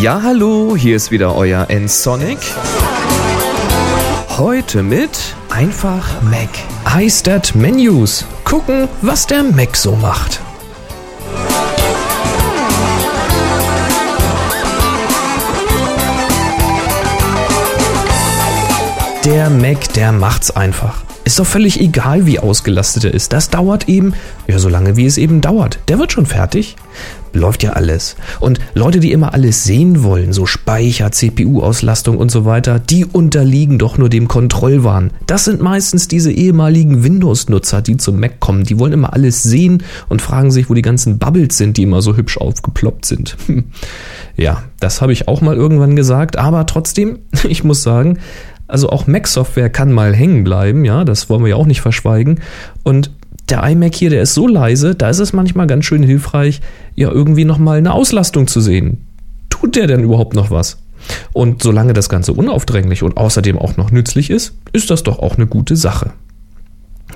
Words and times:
Ja, 0.00 0.20
hallo, 0.22 0.76
hier 0.76 0.96
ist 0.96 1.10
wieder 1.10 1.36
euer 1.36 1.70
N-Sonic. 1.70 2.38
Heute 4.38 4.82
mit 4.82 5.36
einfach 5.50 6.20
Mac. 6.22 6.48
iStat 7.00 7.54
Menus. 7.54 8.26
Gucken, 8.44 8.88
was 9.02 9.26
der 9.26 9.44
Mac 9.44 9.76
so 9.76 9.94
macht. 9.96 10.40
Der 19.24 19.48
Mac, 19.48 19.92
der 19.94 20.12
macht's 20.12 20.50
einfach. 20.50 21.04
Ist 21.24 21.38
doch 21.38 21.46
völlig 21.46 21.80
egal, 21.80 22.26
wie 22.26 22.38
ausgelastet 22.38 23.04
er 23.04 23.14
ist. 23.14 23.32
Das 23.32 23.48
dauert 23.48 23.88
eben, 23.88 24.12
ja, 24.46 24.58
so 24.58 24.68
lange 24.68 24.96
wie 24.96 25.06
es 25.06 25.16
eben 25.16 25.40
dauert. 25.40 25.78
Der 25.88 25.98
wird 25.98 26.12
schon 26.12 26.26
fertig. 26.26 26.76
Läuft 27.32 27.62
ja 27.62 27.72
alles. 27.72 28.14
Und 28.40 28.60
Leute, 28.74 29.00
die 29.00 29.10
immer 29.10 29.32
alles 29.34 29.64
sehen 29.64 30.04
wollen, 30.04 30.32
so 30.32 30.46
Speicher, 30.46 31.10
CPU-Auslastung 31.10 32.18
und 32.18 32.30
so 32.30 32.44
weiter, 32.44 32.78
die 32.78 33.06
unterliegen 33.06 33.78
doch 33.78 33.98
nur 33.98 34.08
dem 34.08 34.28
Kontrollwahn. 34.28 35.10
Das 35.26 35.44
sind 35.46 35.60
meistens 35.60 36.06
diese 36.06 36.30
ehemaligen 36.30 37.02
Windows-Nutzer, 37.02 37.82
die 37.82 37.96
zum 37.96 38.20
Mac 38.20 38.38
kommen. 38.38 38.64
Die 38.64 38.78
wollen 38.78 38.92
immer 38.92 39.14
alles 39.14 39.42
sehen 39.42 39.82
und 40.08 40.22
fragen 40.22 40.52
sich, 40.52 40.70
wo 40.70 40.74
die 40.74 40.82
ganzen 40.82 41.18
Bubbles 41.18 41.56
sind, 41.56 41.76
die 41.76 41.82
immer 41.82 42.02
so 42.02 42.16
hübsch 42.16 42.38
aufgeploppt 42.38 43.06
sind. 43.06 43.36
ja, 44.36 44.62
das 44.78 45.00
habe 45.00 45.12
ich 45.12 45.26
auch 45.26 45.40
mal 45.40 45.56
irgendwann 45.56 45.96
gesagt, 45.96 46.36
aber 46.36 46.66
trotzdem, 46.66 47.20
ich 47.48 47.64
muss 47.64 47.82
sagen, 47.82 48.18
also 48.74 48.90
auch 48.90 49.06
Mac-Software 49.06 49.70
kann 49.70 49.92
mal 49.92 50.16
hängen 50.16 50.42
bleiben, 50.42 50.84
ja, 50.84 51.04
das 51.04 51.30
wollen 51.30 51.42
wir 51.42 51.50
ja 51.50 51.54
auch 51.54 51.64
nicht 51.64 51.80
verschweigen. 51.80 52.40
Und 52.82 53.12
der 53.48 53.62
iMac 53.62 53.94
hier, 53.94 54.10
der 54.10 54.22
ist 54.22 54.34
so 54.34 54.48
leise, 54.48 54.96
da 54.96 55.10
ist 55.10 55.20
es 55.20 55.32
manchmal 55.32 55.68
ganz 55.68 55.84
schön 55.84 56.02
hilfreich, 56.02 56.60
ja, 56.96 57.08
irgendwie 57.08 57.44
nochmal 57.44 57.78
eine 57.78 57.92
Auslastung 57.92 58.48
zu 58.48 58.60
sehen. 58.60 59.06
Tut 59.48 59.76
der 59.76 59.86
denn 59.86 60.02
überhaupt 60.02 60.34
noch 60.34 60.50
was? 60.50 60.78
Und 61.32 61.62
solange 61.62 61.92
das 61.92 62.08
Ganze 62.08 62.32
unaufdringlich 62.32 63.04
und 63.04 63.16
außerdem 63.16 63.60
auch 63.60 63.76
noch 63.76 63.92
nützlich 63.92 64.28
ist, 64.28 64.56
ist 64.72 64.90
das 64.90 65.04
doch 65.04 65.20
auch 65.20 65.36
eine 65.36 65.46
gute 65.46 65.76
Sache. 65.76 66.10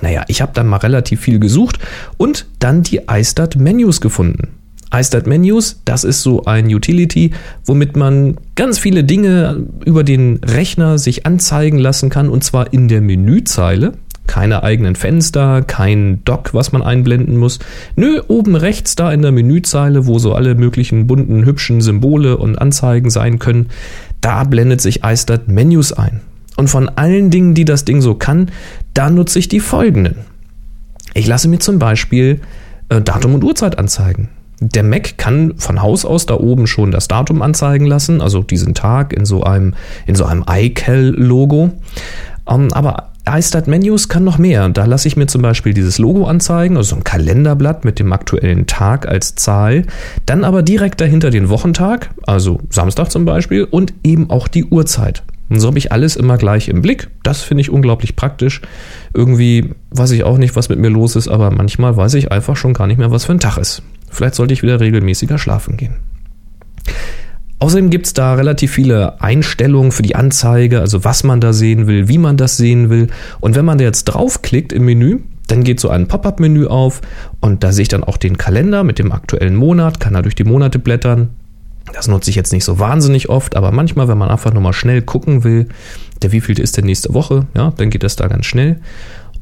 Naja, 0.01 0.23
ich 0.29 0.41
habe 0.41 0.53
dann 0.53 0.67
mal 0.67 0.77
relativ 0.77 1.19
viel 1.19 1.39
gesucht 1.39 1.77
und 2.15 2.45
dann 2.59 2.83
die 2.83 3.01
iStat 3.11 3.57
Menus 3.57 3.99
gefunden 3.99 4.58
iStat 4.93 5.27
Menus, 5.27 5.81
das 5.85 6.03
ist 6.03 6.21
so 6.21 6.45
ein 6.45 6.67
Utility, 6.67 7.31
womit 7.65 7.95
man 7.95 8.37
ganz 8.55 8.79
viele 8.79 9.03
Dinge 9.03 9.65
über 9.85 10.03
den 10.03 10.39
Rechner 10.43 10.97
sich 10.97 11.25
anzeigen 11.25 11.77
lassen 11.77 12.09
kann 12.09 12.29
und 12.29 12.43
zwar 12.43 12.73
in 12.73 12.87
der 12.87 13.01
Menüzeile. 13.01 13.93
Keine 14.27 14.61
eigenen 14.61 14.95
Fenster, 14.95 15.63
kein 15.63 16.23
Dock, 16.23 16.53
was 16.53 16.71
man 16.71 16.83
einblenden 16.83 17.37
muss. 17.37 17.57
Nö, 17.95 18.21
oben 18.27 18.55
rechts 18.55 18.95
da 18.95 19.11
in 19.11 19.23
der 19.23 19.31
Menüzeile, 19.31 20.05
wo 20.05 20.19
so 20.19 20.33
alle 20.35 20.53
möglichen 20.53 21.07
bunten, 21.07 21.45
hübschen 21.45 21.81
Symbole 21.81 22.37
und 22.37 22.59
Anzeigen 22.59 23.09
sein 23.09 23.39
können, 23.39 23.69
da 24.21 24.43
blendet 24.43 24.81
sich 24.81 25.03
iStat 25.03 25.47
Menus 25.47 25.93
ein. 25.93 26.21
Und 26.57 26.67
von 26.67 26.89
allen 26.89 27.31
Dingen, 27.31 27.55
die 27.55 27.65
das 27.65 27.85
Ding 27.85 28.01
so 28.01 28.15
kann, 28.15 28.51
da 28.93 29.09
nutze 29.09 29.39
ich 29.39 29.47
die 29.47 29.61
folgenden. 29.61 30.17
Ich 31.13 31.25
lasse 31.25 31.47
mir 31.47 31.59
zum 31.59 31.79
Beispiel 31.79 32.41
äh, 32.89 33.01
Datum 33.01 33.33
und 33.33 33.43
Uhrzeit 33.43 33.79
anzeigen. 33.79 34.29
Der 34.61 34.83
Mac 34.83 35.17
kann 35.17 35.53
von 35.57 35.81
Haus 35.81 36.05
aus 36.05 36.25
da 36.25 36.35
oben 36.35 36.67
schon 36.67 36.91
das 36.91 37.07
Datum 37.07 37.41
anzeigen 37.41 37.85
lassen, 37.85 38.21
also 38.21 38.43
diesen 38.43 38.73
Tag 38.73 39.13
in 39.13 39.25
so 39.25 39.43
einem, 39.43 39.73
in 40.05 40.15
so 40.15 40.25
einem 40.25 40.43
iCal-Logo. 40.49 41.71
Um, 42.45 42.61
ähm, 42.61 42.73
aber 42.73 43.09
iStat 43.37 43.67
Menus 43.67 44.09
kann 44.09 44.23
noch 44.23 44.37
mehr. 44.37 44.69
Da 44.69 44.85
lasse 44.85 45.07
ich 45.07 45.15
mir 45.15 45.27
zum 45.27 45.41
Beispiel 45.41 45.73
dieses 45.73 45.97
Logo 45.97 46.25
anzeigen, 46.25 46.77
also 46.77 46.95
ein 46.95 47.03
Kalenderblatt 47.03 47.85
mit 47.85 47.99
dem 47.99 48.11
aktuellen 48.11 48.65
Tag 48.65 49.07
als 49.07 49.35
Zahl. 49.35 49.85
Dann 50.25 50.43
aber 50.43 50.63
direkt 50.63 50.99
dahinter 50.99 51.29
den 51.29 51.49
Wochentag, 51.49 52.09
also 52.25 52.59
Samstag 52.69 53.09
zum 53.11 53.25
Beispiel, 53.25 53.65
und 53.65 53.93
eben 54.03 54.29
auch 54.29 54.47
die 54.47 54.65
Uhrzeit. 54.65 55.23
Und 55.49 55.59
so 55.59 55.67
habe 55.67 55.79
ich 55.79 55.91
alles 55.91 56.15
immer 56.15 56.37
gleich 56.37 56.69
im 56.69 56.81
Blick. 56.81 57.09
Das 57.23 57.41
finde 57.41 57.61
ich 57.61 57.71
unglaublich 57.71 58.15
praktisch. 58.15 58.61
Irgendwie 59.13 59.71
weiß 59.91 60.11
ich 60.11 60.23
auch 60.23 60.37
nicht, 60.37 60.55
was 60.55 60.69
mit 60.69 60.79
mir 60.79 60.89
los 60.89 61.15
ist, 61.15 61.27
aber 61.27 61.49
manchmal 61.49 61.97
weiß 61.97 62.13
ich 62.15 62.31
einfach 62.31 62.55
schon 62.55 62.73
gar 62.73 62.87
nicht 62.87 62.97
mehr, 62.97 63.11
was 63.11 63.25
für 63.25 63.31
ein 63.31 63.39
Tag 63.39 63.57
ist. 63.57 63.81
Vielleicht 64.11 64.35
sollte 64.35 64.53
ich 64.53 64.63
wieder 64.63 64.79
regelmäßiger 64.79 65.37
schlafen 65.37 65.77
gehen. 65.77 65.95
Außerdem 67.59 67.89
gibt 67.89 68.05
es 68.07 68.13
da 68.13 68.35
relativ 68.35 68.71
viele 68.71 69.21
Einstellungen 69.21 69.91
für 69.91 70.01
die 70.01 70.15
Anzeige, 70.15 70.79
also 70.79 71.03
was 71.03 71.25
man 71.25 71.41
da 71.41 71.51
sehen 71.51 71.87
will, 71.87 72.07
wie 72.07 72.17
man 72.17 72.37
das 72.37 72.55
sehen 72.55 72.89
will. 72.89 73.07
Und 73.41 73.55
wenn 73.55 73.65
man 73.65 73.77
da 73.77 73.83
jetzt 73.83 74.05
draufklickt 74.05 74.71
im 74.71 74.85
Menü, 74.85 75.19
dann 75.47 75.63
geht 75.63 75.79
so 75.79 75.89
ein 75.89 76.07
Pop-up-Menü 76.07 76.67
auf 76.67 77.01
und 77.41 77.63
da 77.63 77.73
sehe 77.73 77.83
ich 77.83 77.87
dann 77.89 78.03
auch 78.03 78.17
den 78.17 78.37
Kalender 78.37 78.83
mit 78.83 78.97
dem 78.97 79.11
aktuellen 79.11 79.55
Monat, 79.55 79.99
kann 79.99 80.13
da 80.13 80.21
durch 80.21 80.35
die 80.35 80.45
Monate 80.45 80.79
blättern. 80.79 81.31
Das 81.91 82.07
nutze 82.07 82.29
ich 82.29 82.35
jetzt 82.35 82.53
nicht 82.53 82.63
so 82.63 82.79
wahnsinnig 82.79 83.29
oft, 83.29 83.55
aber 83.55 83.71
manchmal, 83.71 84.07
wenn 84.07 84.17
man 84.17 84.29
einfach 84.29 84.53
nur 84.53 84.61
mal 84.61 84.73
schnell 84.73 85.01
gucken 85.01 85.43
will, 85.43 85.67
der 86.21 86.31
wievielte 86.31 86.61
ist 86.61 86.77
denn 86.77 86.85
nächste 86.85 87.13
Woche, 87.13 87.47
ja, 87.55 87.73
dann 87.75 87.89
geht 87.89 88.03
das 88.03 88.15
da 88.15 88.27
ganz 88.27 88.45
schnell. 88.45 88.79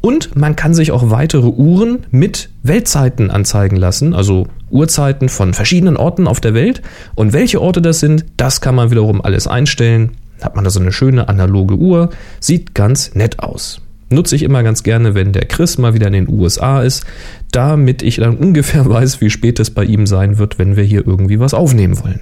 Und 0.02 0.36
man 0.36 0.56
kann 0.56 0.74
sich 0.74 0.92
auch 0.92 1.10
weitere 1.10 1.48
Uhren 1.48 2.06
mit 2.10 2.50
Weltzeiten 2.64 3.30
anzeigen 3.30 3.76
lassen, 3.76 4.14
also 4.14 4.48
Uhrzeiten 4.70 5.30
von 5.30 5.54
verschiedenen 5.54 5.98
Orten 5.98 6.28
auf 6.28 6.42
der 6.42 6.54
Welt. 6.54 6.82
Und 7.16 7.34
welche 7.34 7.62
Orte 7.62 7.82
das 7.82 8.00
sind, 8.00 8.26
das 8.38 8.62
kann 8.62 8.76
man 8.76 8.92
wiederum 8.92 9.22
alles 9.22 9.48
einstellen. 9.48 10.12
Hat 10.42 10.56
man 10.56 10.64
da 10.64 10.70
so 10.70 10.80
eine 10.80 10.92
schöne 10.92 11.30
analoge 11.30 11.76
Uhr, 11.76 12.10
sieht 12.40 12.76
ganz 12.76 13.16
nett 13.16 13.40
aus. 13.40 13.82
Nutze 14.10 14.36
ich 14.36 14.44
immer 14.44 14.64
ganz 14.64 14.84
gerne, 14.84 15.16
wenn 15.16 15.34
der 15.34 15.46
Chris 15.46 15.78
mal 15.78 15.94
wieder 15.94 16.08
in 16.08 16.14
den 16.14 16.30
USA 16.30 16.82
ist, 16.82 17.06
damit 17.52 18.04
ich 18.04 18.18
dann 18.18 18.38
ungefähr 18.38 18.88
weiß, 18.90 19.22
wie 19.22 19.30
spät 19.30 19.60
es 19.60 19.72
bei 19.72 19.84
ihm 19.84 20.08
sein 20.08 20.38
wird, 20.38 20.60
wenn 20.60 20.76
wir 20.76 20.84
hier 20.84 21.06
irgendwie 21.06 21.40
was 21.40 21.54
aufnehmen 21.54 22.00
wollen. 22.02 22.22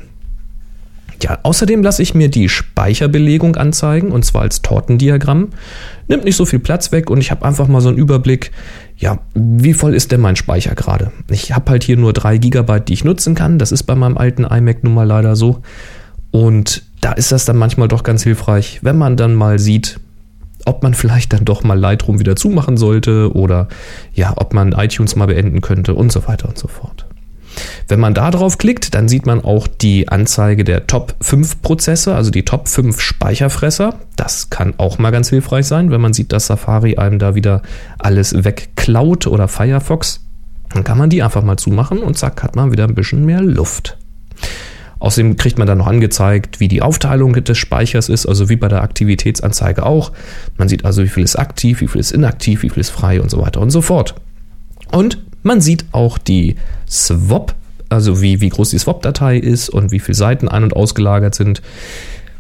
Ja, 1.22 1.40
außerdem 1.44 1.82
lasse 1.82 2.02
ich 2.02 2.14
mir 2.14 2.30
die 2.30 2.50
Speicherbelegung 2.50 3.56
anzeigen 3.56 4.12
und 4.12 4.26
zwar 4.26 4.42
als 4.42 4.62
Tortendiagramm. 4.62 5.50
Nimmt 6.08 6.26
nicht 6.26 6.36
so 6.36 6.46
viel 6.46 6.60
Platz 6.60 6.92
weg 6.92 7.10
und 7.10 7.20
ich 7.20 7.32
habe 7.32 7.46
einfach 7.46 7.68
mal 7.68 7.82
so 7.82 7.90
einen 7.90 7.98
Überblick, 7.98 8.52
ja, 8.98 9.20
wie 9.34 9.74
voll 9.74 9.94
ist 9.94 10.12
denn 10.12 10.22
mein 10.22 10.36
Speicher 10.36 10.74
gerade? 10.74 11.12
Ich 11.30 11.52
habe 11.52 11.72
halt 11.72 11.84
hier 11.84 11.98
nur 11.98 12.14
drei 12.14 12.38
Gigabyte, 12.38 12.88
die 12.88 12.94
ich 12.94 13.04
nutzen 13.04 13.36
kann. 13.36 13.60
Das 13.60 13.72
ist 13.72 13.84
bei 13.84 13.96
meinem 13.96 14.18
alten 14.18 14.46
iMac 14.46 14.84
nun 14.84 14.94
mal 14.94 15.08
leider 15.08 15.36
so. 15.36 15.62
Und 16.32 16.84
da 17.02 17.12
ist 17.12 17.32
das 17.32 17.46
dann 17.46 17.58
manchmal 17.58 17.88
doch 17.88 18.04
ganz 18.04 18.24
hilfreich, 18.24 18.80
wenn 18.82 18.98
man 18.98 19.18
dann 19.18 19.36
mal 19.36 19.60
sieht, 19.60 20.00
ob 20.66 20.82
man 20.82 20.94
vielleicht 20.94 21.34
dann 21.34 21.46
doch 21.46 21.64
mal 21.64 21.78
Lightroom 21.78 22.20
wieder 22.20 22.36
zumachen 22.36 22.78
sollte 22.78 23.36
oder 23.36 23.68
ja, 24.14 24.34
ob 24.36 24.54
man 24.54 24.72
iTunes 24.72 25.16
mal 25.16 25.28
beenden 25.28 25.62
könnte 25.62 25.94
und 25.94 26.12
so 26.12 26.28
weiter 26.28 26.50
und 26.50 26.58
so 26.58 26.68
fort. 26.68 27.05
Wenn 27.88 28.00
man 28.00 28.14
da 28.14 28.32
drauf 28.32 28.58
klickt, 28.58 28.96
dann 28.96 29.08
sieht 29.08 29.26
man 29.26 29.44
auch 29.44 29.68
die 29.68 30.08
Anzeige 30.08 30.64
der 30.64 30.88
Top 30.88 31.16
5 31.22 31.62
Prozesse, 31.62 32.16
also 32.16 32.32
die 32.32 32.44
Top 32.44 32.68
5 32.68 33.00
Speicherfresser. 33.00 33.96
Das 34.16 34.50
kann 34.50 34.74
auch 34.78 34.98
mal 34.98 35.12
ganz 35.12 35.30
hilfreich 35.30 35.66
sein, 35.66 35.92
wenn 35.92 36.02
man 36.02 36.14
sieht, 36.14 36.32
dass 36.32 36.48
Safari 36.48 36.98
einem 36.98 37.20
da 37.20 37.36
wieder 37.36 37.62
alles 37.98 38.44
wegklaut 38.44 39.28
oder 39.28 39.48
Firefox. 39.48 40.22
Dann 40.74 40.84
kann 40.84 40.98
man 40.98 41.10
die 41.10 41.24
einfach 41.24 41.44
mal 41.44 41.58
zumachen 41.58 42.00
und 42.00 42.18
zack, 42.18 42.44
hat 42.44 42.56
man 42.56 42.72
wieder 42.72 42.86
ein 42.86 42.96
bisschen 42.96 43.26
mehr 43.26 43.42
Luft. 43.42 43.98
Außerdem 45.00 45.38
kriegt 45.38 45.58
man 45.58 45.68
dann 45.68 45.78
noch 45.78 45.88
angezeigt, 45.88 46.60
wie 46.60 46.68
die 46.68 46.82
Aufteilung 46.82 47.34
des 47.34 47.58
Speichers 47.58 48.10
ist, 48.10 48.26
also 48.26 48.50
wie 48.50 48.56
bei 48.56 48.68
der 48.68 48.82
Aktivitätsanzeige 48.82 49.86
auch. 49.86 50.12
Man 50.58 50.68
sieht 50.68 50.86
also, 50.86 51.04
wie 51.04 51.10
viel 51.10 51.24
ist 51.24 51.36
aktiv, 51.36 51.82
wie 51.82 51.88
viel 51.88 52.00
ist 52.00 52.12
inaktiv, 52.12 52.64
wie 52.64 52.70
viel 52.70 52.82
ist 52.82 52.90
frei 52.90 53.22
und 53.22 53.30
so 53.30 53.42
weiter 53.42 53.62
und 53.62 53.70
so 53.70 53.82
fort. 53.82 54.16
Und 54.92 55.20
man 55.46 55.62
sieht 55.62 55.86
auch 55.92 56.18
die 56.18 56.56
Swap, 56.90 57.56
also 57.90 58.22
wie, 58.22 58.42
wie 58.42 58.50
groß 58.50 58.72
die 58.72 58.80
Swap-Datei 58.80 59.38
ist 59.38 59.70
und 59.70 59.92
wie 59.92 60.00
viele 60.00 60.16
Seiten 60.16 60.50
ein- 60.50 60.64
und 60.64 60.76
ausgelagert 60.76 61.36
sind. 61.36 61.62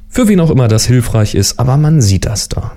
Für 0.09 0.27
wen 0.27 0.39
auch 0.39 0.49
immer 0.49 0.67
das 0.67 0.85
hilfreich 0.85 1.35
ist, 1.35 1.59
aber 1.59 1.77
man 1.77 2.01
sieht 2.01 2.25
das 2.25 2.49
da. 2.49 2.73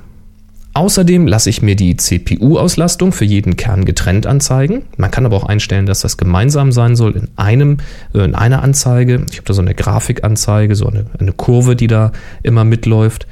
Außerdem 0.74 1.26
lasse 1.26 1.50
ich 1.50 1.62
mir 1.62 1.76
die 1.76 1.96
CPU-Auslastung 1.96 3.10
für 3.10 3.24
jeden 3.24 3.56
Kern 3.56 3.84
getrennt 3.84 4.26
anzeigen. 4.26 4.82
Man 4.96 5.10
kann 5.10 5.24
aber 5.24 5.36
auch 5.36 5.44
einstellen, 5.44 5.86
dass 5.86 6.02
das 6.02 6.18
gemeinsam 6.18 6.72
sein 6.72 6.94
soll 6.94 7.16
in 7.16 7.28
einem, 7.36 7.78
äh, 8.14 8.22
in 8.22 8.34
einer 8.34 8.62
Anzeige. 8.62 9.24
Ich 9.30 9.38
habe 9.38 9.46
da 9.46 9.54
so 9.54 9.62
eine 9.62 9.74
Grafikanzeige, 9.74 10.76
so 10.76 10.86
eine, 10.86 11.06
eine 11.18 11.32
Kurve, 11.32 11.74
die 11.74 11.86
da 11.88 12.12
immer 12.42 12.64
mitläuft. 12.64 13.26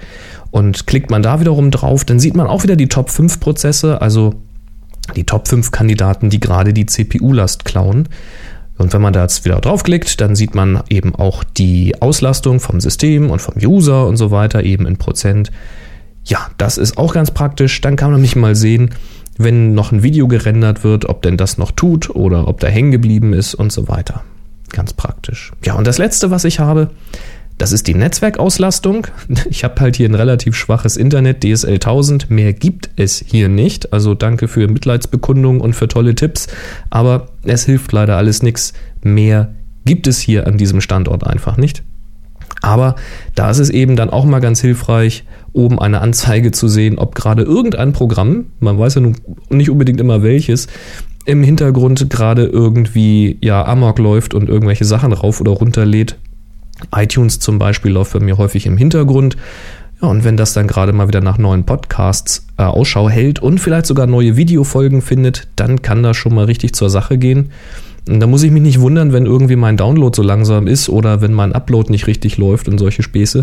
Und 0.51 0.87
klickt 0.87 1.11
man 1.11 1.23
da 1.23 1.39
wiederum 1.41 1.71
drauf, 1.71 2.05
dann 2.05 2.19
sieht 2.19 2.35
man 2.35 2.47
auch 2.47 2.63
wieder 2.63 2.77
die 2.77 2.89
Top 2.89 3.11
5 3.11 3.39
Prozesse, 3.39 4.01
also 4.01 4.35
die 5.15 5.25
Top 5.25 5.49
5 5.49 5.71
Kandidaten, 5.71 6.31
die 6.31 6.41
gerade 6.41 6.73
die 6.73 6.87
CPU-Last 6.87 7.65
klauen. 7.65 8.09
Und 8.79 8.93
wenn 8.93 9.01
man 9.01 9.13
da 9.13 9.23
jetzt 9.23 9.45
wieder 9.45 9.61
draufklickt, 9.61 10.21
dann 10.21 10.37
sieht 10.37 10.55
man 10.55 10.83
eben 10.91 11.15
auch 11.15 11.45
die 11.45 12.01
Auslastung 12.01 12.61
vom 12.61 12.81
System 12.81 13.31
und 13.31 13.41
vom 13.41 13.55
User 13.57 14.07
und 14.07 14.17
so 14.17 14.31
weiter, 14.31 14.65
eben 14.65 14.87
in 14.87 14.97
Prozent. 14.97 15.51
Ja, 16.25 16.49
das 16.59 16.77
ist 16.77 16.99
auch 16.99 17.15
ganz 17.15 17.31
praktisch. 17.31 17.81
Dann 17.81 17.97
kann 17.97 18.11
man 18.11 18.21
nämlich 18.21 18.37
mal 18.37 18.55
sehen, 18.55 18.91
wenn 19.39 19.75
noch 19.75 19.93
ein 19.93 20.03
Video 20.03 20.29
gerendert 20.29 20.85
wird, 20.85 21.09
ob 21.09 21.23
denn 21.23 21.37
das 21.37 21.59
noch 21.59 21.71
tut 21.71 22.11
oder 22.11 22.49
ob 22.49 22.61
da 22.61 22.69
hängen 22.69 22.91
geblieben 22.91 23.33
ist 23.33 23.55
und 23.55 23.73
so 23.73 23.89
weiter. 23.89 24.25
Ganz 24.71 24.93
praktisch. 24.93 25.53
Ja, 25.65 25.75
und 25.75 25.87
das 25.87 25.99
letzte, 25.99 26.31
was 26.31 26.45
ich 26.45 26.59
habe, 26.59 26.91
das 27.59 27.73
ist 27.73 27.87
die 27.87 27.95
Netzwerkauslastung. 27.95 29.07
Ich 29.51 29.65
habe 29.65 29.81
halt 29.81 29.97
hier 29.97 30.09
ein 30.09 30.15
relativ 30.15 30.55
schwaches 30.55 30.97
Internet, 30.97 31.43
DSL 31.43 31.75
1000. 31.75 32.31
Mehr 32.31 32.53
gibt 32.53 32.91
es 32.97 33.25
hier 33.27 33.49
nicht. 33.49 33.93
Also 33.93 34.15
danke 34.15 34.49
für 34.49 34.69
Mitleidsbekundungen 34.69 35.61
und 35.61 35.75
für 35.75 35.89
tolle 35.89 36.15
Tipps. 36.15 36.49
Aber 36.91 37.29
es 37.45 37.65
hilft 37.65 37.93
leider 37.93 38.17
alles 38.17 38.43
nichts. 38.43 38.73
Mehr 39.03 39.55
gibt 39.85 40.07
es 40.07 40.19
hier 40.19 40.47
an 40.47 40.59
diesem 40.59 40.81
Standort 40.81 41.27
einfach 41.27 41.57
nicht. 41.57 41.83
Aber 42.63 42.97
da 43.35 43.51
ist 43.51 43.59
es 43.59 43.71
eben 43.71 43.97
dann 43.97 44.11
auch 44.11 44.25
mal 44.25 44.41
ganz 44.41 44.61
hilfreich, 44.61 45.25
oben 45.53 45.79
eine 45.79 46.01
Anzeige 46.01 46.51
zu 46.51 46.69
sehen, 46.69 46.99
ob 46.99 47.15
gerade 47.15 47.43
irgendein 47.43 47.93
Programm, 47.93 48.47
man 48.61 48.79
weiß 48.79 48.97
ja 48.97 49.01
nun 49.03 49.17
nicht 49.51 49.71
unbedingt 49.71 50.01
immer 50.01 50.23
welches, 50.23 50.67
im 51.27 51.43
Hintergrund 51.43 52.09
gerade 52.11 52.45
irgendwie 52.45 53.39
ja 53.41 53.65
Amok 53.65 53.99
läuft 53.99 54.35
und 54.35 54.49
irgendwelche 54.49 54.85
Sachen 54.85 55.13
rauf 55.13 55.41
oder 55.41 55.53
runter 55.53 55.85
lädt. 55.85 56.17
iTunes 56.95 57.39
zum 57.39 57.59
Beispiel 57.59 57.93
läuft 57.93 58.13
bei 58.13 58.21
mir 58.21 58.39
häufig 58.39 58.67
im 58.67 58.77
Hintergrund. 58.77 59.37
Ja, 60.03 60.09
und 60.09 60.25
wenn 60.25 60.37
das 60.37 60.53
dann 60.53 60.67
gerade 60.67 60.93
mal 60.93 61.09
wieder 61.09 61.23
nach 61.23 61.39
neuen 61.39 61.65
Podcasts 61.65 62.47
äh, 62.59 62.63
Ausschau 62.63 63.09
hält 63.09 63.39
und 63.39 63.59
vielleicht 63.59 63.87
sogar 63.87 64.07
neue 64.07 64.37
Videofolgen 64.37 65.01
findet, 65.01 65.49
dann 65.57 65.81
kann 65.81 66.03
das 66.03 66.17
schon 66.17 66.35
mal 66.35 66.45
richtig 66.45 66.75
zur 66.75 66.91
Sache 66.91 67.17
gehen. 67.17 67.51
Und 68.09 68.21
da 68.21 68.27
muss 68.27 68.43
ich 68.43 68.53
mich 68.53 68.63
nicht 68.63 68.81
wundern, 68.81 69.13
wenn 69.13 69.27
irgendwie 69.27 69.57
mein 69.57 69.77
Download 69.77 70.15
so 70.15 70.23
langsam 70.23 70.67
ist 70.67 70.89
oder 70.89 71.23
wenn 71.23 71.33
mein 71.33 71.53
Upload 71.53 71.91
nicht 71.91 72.07
richtig 72.07 72.37
läuft 72.37 72.69
und 72.69 72.79
solche 72.79 73.03
Späße. 73.03 73.43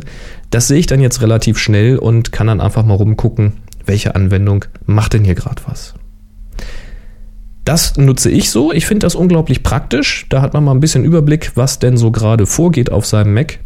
Das 0.51 0.67
sehe 0.67 0.79
ich 0.79 0.87
dann 0.87 1.01
jetzt 1.01 1.21
relativ 1.21 1.57
schnell 1.57 1.97
und 1.97 2.31
kann 2.31 2.47
dann 2.47 2.61
einfach 2.61 2.85
mal 2.85 2.93
rumgucken, 2.93 3.53
welche 3.85 4.15
Anwendung 4.15 4.65
macht 4.85 5.13
denn 5.13 5.25
hier 5.25 5.35
gerade 5.35 5.61
was. 5.67 5.95
Das 7.65 7.95
nutze 7.97 8.29
ich 8.29 8.49
so. 8.49 8.73
Ich 8.73 8.85
finde 8.85 9.05
das 9.05 9.15
unglaublich 9.15 9.63
praktisch. 9.63 10.25
Da 10.29 10.41
hat 10.41 10.53
man 10.53 10.63
mal 10.63 10.71
ein 10.71 10.81
bisschen 10.81 11.05
Überblick, 11.05 11.51
was 11.55 11.79
denn 11.79 11.97
so 11.97 12.11
gerade 12.11 12.45
vorgeht 12.45 12.91
auf 12.91 13.05
seinem 13.05 13.33
Mac. 13.33 13.59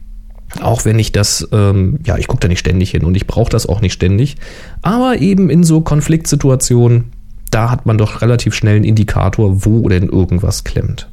Auch 0.62 0.86
wenn 0.86 1.00
ich 1.00 1.12
das, 1.12 1.48
ähm, 1.52 2.00
ja, 2.06 2.18
ich 2.18 2.28
gucke 2.28 2.42
da 2.42 2.48
nicht 2.48 2.60
ständig 2.60 2.92
hin 2.92 3.04
und 3.04 3.16
ich 3.16 3.28
brauche 3.28 3.50
das 3.50 3.66
auch 3.66 3.82
nicht 3.82 3.94
ständig. 3.94 4.36
Aber 4.82 5.20
eben 5.20 5.50
in 5.50 5.64
so 5.64 5.82
Konfliktsituationen 5.82 7.12
da 7.52 7.72
hat 7.72 7.86
man 7.86 7.98
doch 7.98 8.22
relativ 8.22 8.54
schnell 8.54 8.76
einen 8.76 8.86
Indikator, 8.86 9.66
wo 9.66 9.88
denn 9.90 10.10
irgendwas 10.10 10.64
klemmt. 10.64 11.08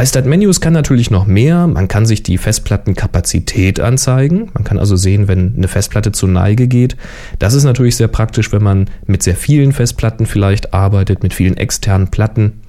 iStat 0.00 0.24
Menus 0.24 0.60
kann 0.60 0.72
natürlich 0.72 1.10
noch 1.10 1.26
mehr. 1.26 1.66
Man 1.66 1.86
kann 1.86 2.06
sich 2.06 2.22
die 2.22 2.38
Festplattenkapazität 2.38 3.78
anzeigen. 3.78 4.50
Man 4.54 4.64
kann 4.64 4.78
also 4.78 4.96
sehen, 4.96 5.28
wenn 5.28 5.54
eine 5.56 5.68
Festplatte 5.68 6.12
zur 6.12 6.30
Neige 6.30 6.66
geht. 6.66 6.96
Das 7.38 7.52
ist 7.52 7.64
natürlich 7.64 7.96
sehr 7.96 8.08
praktisch, 8.08 8.52
wenn 8.52 8.62
man 8.62 8.88
mit 9.06 9.22
sehr 9.22 9.36
vielen 9.36 9.72
Festplatten 9.72 10.26
vielleicht 10.26 10.72
arbeitet, 10.72 11.22
mit 11.22 11.34
vielen 11.34 11.56
externen 11.56 12.08
Platten. 12.08 12.62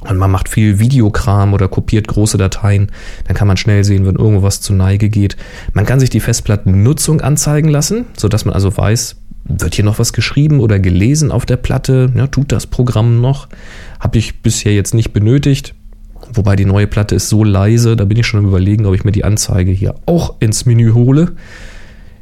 Und 0.00 0.16
man 0.16 0.30
macht 0.30 0.48
viel 0.48 0.78
Videokram 0.78 1.54
oder 1.54 1.68
kopiert 1.68 2.06
große 2.06 2.38
Dateien, 2.38 2.92
dann 3.26 3.36
kann 3.36 3.48
man 3.48 3.56
schnell 3.56 3.82
sehen, 3.82 4.06
wenn 4.06 4.14
irgendwas 4.14 4.60
zur 4.60 4.76
Neige 4.76 5.08
geht. 5.08 5.36
Man 5.72 5.86
kann 5.86 5.98
sich 5.98 6.08
die 6.08 6.20
Festplattennutzung 6.20 7.20
anzeigen 7.20 7.68
lassen, 7.68 8.06
sodass 8.16 8.44
man 8.44 8.54
also 8.54 8.76
weiß, 8.76 9.16
wird 9.44 9.74
hier 9.74 9.84
noch 9.84 9.98
was 9.98 10.12
geschrieben 10.12 10.60
oder 10.60 10.78
gelesen 10.78 11.32
auf 11.32 11.46
der 11.46 11.56
Platte? 11.56 12.12
Ja, 12.14 12.26
tut 12.28 12.52
das 12.52 12.66
Programm 12.66 13.20
noch? 13.20 13.48
Habe 13.98 14.18
ich 14.18 14.42
bisher 14.42 14.74
jetzt 14.74 14.94
nicht 14.94 15.12
benötigt. 15.12 15.74
Wobei 16.32 16.56
die 16.56 16.64
neue 16.64 16.86
Platte 16.86 17.14
ist 17.14 17.28
so 17.28 17.44
leise, 17.44 17.96
da 17.96 18.04
bin 18.04 18.18
ich 18.18 18.26
schon 18.26 18.40
am 18.40 18.46
überlegen, 18.46 18.86
ob 18.86 18.94
ich 18.94 19.04
mir 19.04 19.12
die 19.12 19.24
Anzeige 19.24 19.70
hier 19.70 19.94
auch 20.06 20.36
ins 20.40 20.66
Menü 20.66 20.92
hole. 20.92 21.32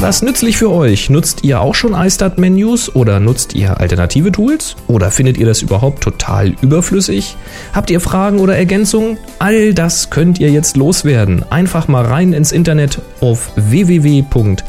War 0.00 0.06
das 0.06 0.22
nützlich 0.22 0.56
für 0.56 0.70
euch? 0.70 1.10
Nutzt 1.10 1.44
ihr 1.44 1.60
auch 1.60 1.74
schon 1.74 1.92
iStat-Menus 1.92 2.96
oder 2.96 3.20
nutzt 3.20 3.54
ihr 3.54 3.78
alternative 3.80 4.32
Tools? 4.32 4.74
Oder 4.86 5.10
findet 5.10 5.36
ihr 5.36 5.44
das 5.44 5.60
überhaupt 5.60 6.02
total 6.02 6.54
überflüssig? 6.62 7.36
Habt 7.74 7.90
ihr 7.90 8.00
Fragen 8.00 8.38
oder 8.38 8.56
Ergänzungen? 8.56 9.18
All 9.38 9.74
das 9.74 10.08
könnt 10.08 10.40
ihr 10.40 10.48
jetzt 10.48 10.78
loswerden. 10.78 11.44
Einfach 11.50 11.86
mal 11.86 12.06
rein 12.06 12.32
ins 12.32 12.50
Internet 12.50 13.02
auf 13.20 13.52
www.nsonic.de 13.56 14.62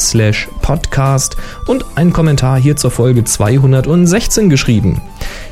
slash 0.00 0.48
podcast 0.60 1.36
und 1.66 1.84
einen 1.94 2.12
Kommentar 2.12 2.58
hier 2.58 2.74
zur 2.74 2.90
Folge 2.90 3.22
216 3.22 4.50
geschrieben. 4.50 5.00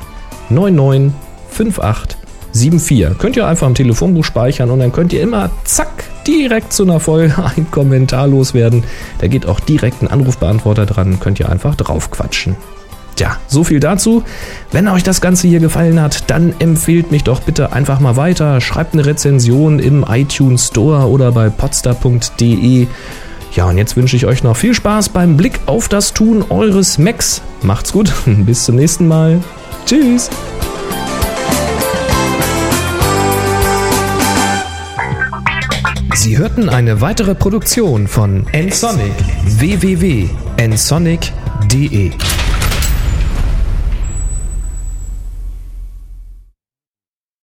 99 0.49 1.13
58 1.51 2.19
74. 2.55 3.19
Könnt 3.19 3.37
ihr 3.37 3.47
einfach 3.47 3.67
im 3.67 3.75
Telefonbuch 3.75 4.25
speichern 4.25 4.71
und 4.71 4.79
dann 4.79 4.93
könnt 4.93 5.13
ihr 5.13 5.21
immer 5.21 5.51
zack 5.65 6.05
direkt 6.27 6.73
zu 6.73 6.85
einer 6.85 7.01
Folge 7.01 7.35
ein 7.57 7.71
Kommentar 7.71 8.27
loswerden. 8.27 8.85
Da 9.19 9.27
geht 9.27 9.47
auch 9.47 9.61
direkt 9.61 10.03
ein 10.03 10.09
Anrufbeantworter 10.09 10.87
dran, 10.87 11.19
könnt 11.21 11.41
ihr 11.41 11.49
einfach 11.49 11.75
drauf 11.75 12.11
quatschen. 12.11 12.57
Tja, 13.17 13.37
so 13.47 13.63
viel 13.63 13.79
dazu. 13.79 14.25
Wenn 14.73 14.89
euch 14.89 15.05
das 15.05 15.21
Ganze 15.21 15.47
hier 15.47 15.61
gefallen 15.61 16.01
hat, 16.01 16.31
dann 16.31 16.53
empfehlt 16.59 17.13
mich 17.13 17.23
doch 17.23 17.41
bitte 17.41 17.73
einfach 17.73 18.01
mal 18.01 18.17
weiter. 18.17 18.61
Schreibt 18.61 18.95
eine 18.95 19.07
Rezension 19.07 19.79
im 19.79 20.05
iTunes 20.09 20.69
Store 20.69 21.09
oder 21.09 21.31
bei 21.31 21.49
podstar.de 21.49 22.89
ja, 23.55 23.67
und 23.67 23.79
jetzt 23.79 23.97
wünsche 23.97 24.17
ich 24.17 24.27
euch 24.27 24.43
noch 24.43 24.57
viel 24.57 24.75
Spaß 24.75 25.11
beim 25.11 25.37
Blick 25.37 25.61
auf 25.67 25.89
das 25.89 26.13
Tun 26.13 26.45
eures 26.51 26.99
Macs. 26.99 27.41
Macht's 27.63 27.93
gut, 27.93 28.13
bis 28.27 28.65
zum 28.65 28.75
nächsten 28.77 29.07
Mal. 29.07 29.41
Tschüss. 29.87 30.29
Sie 36.15 36.37
hörten 36.39 36.69
eine 36.69 37.01
weitere 37.01 37.35
Produktion 37.35 38.07
von 38.09 38.47
nsonic 38.53 39.13
www.nsonic.de 39.45 42.13